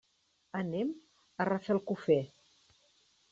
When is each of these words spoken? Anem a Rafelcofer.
Anem 0.61 0.89
a 1.43 1.47
Rafelcofer. 1.51 2.19